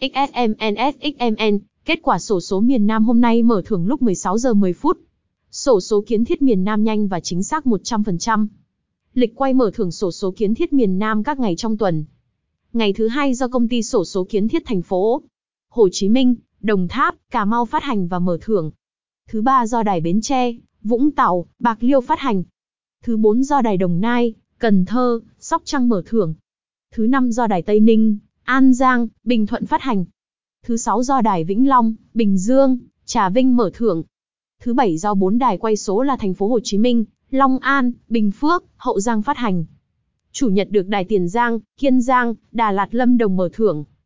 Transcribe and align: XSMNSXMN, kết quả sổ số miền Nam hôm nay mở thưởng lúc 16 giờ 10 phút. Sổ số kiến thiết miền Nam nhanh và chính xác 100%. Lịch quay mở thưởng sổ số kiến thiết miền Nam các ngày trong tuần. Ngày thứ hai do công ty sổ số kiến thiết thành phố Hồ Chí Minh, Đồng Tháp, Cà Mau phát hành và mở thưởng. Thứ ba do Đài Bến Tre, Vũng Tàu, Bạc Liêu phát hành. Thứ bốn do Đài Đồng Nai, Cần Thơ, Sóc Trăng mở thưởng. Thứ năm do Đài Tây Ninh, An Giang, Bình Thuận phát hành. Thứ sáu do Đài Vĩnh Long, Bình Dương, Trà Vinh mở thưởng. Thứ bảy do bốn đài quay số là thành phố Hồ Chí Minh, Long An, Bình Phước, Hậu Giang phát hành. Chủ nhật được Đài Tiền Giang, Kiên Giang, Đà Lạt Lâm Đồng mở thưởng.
XSMNSXMN, 0.00 1.58
kết 1.84 1.98
quả 2.02 2.18
sổ 2.18 2.40
số 2.40 2.60
miền 2.60 2.86
Nam 2.86 3.04
hôm 3.04 3.20
nay 3.20 3.42
mở 3.42 3.62
thưởng 3.64 3.86
lúc 3.86 4.02
16 4.02 4.38
giờ 4.38 4.54
10 4.54 4.72
phút. 4.72 4.98
Sổ 5.50 5.80
số 5.80 6.04
kiến 6.06 6.24
thiết 6.24 6.42
miền 6.42 6.64
Nam 6.64 6.84
nhanh 6.84 7.08
và 7.08 7.20
chính 7.20 7.42
xác 7.42 7.64
100%. 7.64 8.46
Lịch 9.14 9.34
quay 9.34 9.54
mở 9.54 9.70
thưởng 9.74 9.90
sổ 9.90 10.12
số 10.12 10.30
kiến 10.30 10.54
thiết 10.54 10.72
miền 10.72 10.98
Nam 10.98 11.24
các 11.24 11.38
ngày 11.38 11.56
trong 11.56 11.76
tuần. 11.76 12.04
Ngày 12.72 12.92
thứ 12.92 13.08
hai 13.08 13.34
do 13.34 13.48
công 13.48 13.68
ty 13.68 13.82
sổ 13.82 14.04
số 14.04 14.24
kiến 14.24 14.48
thiết 14.48 14.62
thành 14.66 14.82
phố 14.82 15.22
Hồ 15.68 15.88
Chí 15.92 16.08
Minh, 16.08 16.34
Đồng 16.60 16.88
Tháp, 16.88 17.14
Cà 17.30 17.44
Mau 17.44 17.64
phát 17.64 17.82
hành 17.82 18.08
và 18.08 18.18
mở 18.18 18.38
thưởng. 18.40 18.70
Thứ 19.28 19.42
ba 19.42 19.66
do 19.66 19.82
Đài 19.82 20.00
Bến 20.00 20.20
Tre, 20.20 20.52
Vũng 20.82 21.10
Tàu, 21.10 21.46
Bạc 21.58 21.78
Liêu 21.80 22.00
phát 22.00 22.18
hành. 22.18 22.42
Thứ 23.02 23.16
bốn 23.16 23.42
do 23.42 23.60
Đài 23.62 23.76
Đồng 23.76 24.00
Nai, 24.00 24.34
Cần 24.58 24.84
Thơ, 24.84 25.20
Sóc 25.38 25.62
Trăng 25.64 25.88
mở 25.88 26.02
thưởng. 26.06 26.34
Thứ 26.94 27.06
năm 27.06 27.30
do 27.32 27.46
Đài 27.46 27.62
Tây 27.62 27.80
Ninh, 27.80 28.18
An 28.46 28.72
Giang, 28.72 29.08
Bình 29.24 29.46
Thuận 29.46 29.66
phát 29.66 29.82
hành. 29.82 30.04
Thứ 30.62 30.76
sáu 30.76 31.02
do 31.02 31.20
Đài 31.20 31.44
Vĩnh 31.44 31.68
Long, 31.68 31.94
Bình 32.14 32.38
Dương, 32.38 32.78
Trà 33.04 33.28
Vinh 33.28 33.56
mở 33.56 33.70
thưởng. 33.74 34.02
Thứ 34.62 34.74
bảy 34.74 34.96
do 34.96 35.14
bốn 35.14 35.38
đài 35.38 35.58
quay 35.58 35.76
số 35.76 36.02
là 36.02 36.16
thành 36.16 36.34
phố 36.34 36.48
Hồ 36.48 36.60
Chí 36.62 36.78
Minh, 36.78 37.04
Long 37.30 37.58
An, 37.58 37.92
Bình 38.08 38.30
Phước, 38.30 38.64
Hậu 38.76 39.00
Giang 39.00 39.22
phát 39.22 39.36
hành. 39.36 39.64
Chủ 40.32 40.48
nhật 40.48 40.68
được 40.70 40.88
Đài 40.88 41.04
Tiền 41.04 41.28
Giang, 41.28 41.58
Kiên 41.76 42.00
Giang, 42.00 42.34
Đà 42.52 42.72
Lạt 42.72 42.94
Lâm 42.94 43.18
Đồng 43.18 43.36
mở 43.36 43.48
thưởng. 43.52 43.84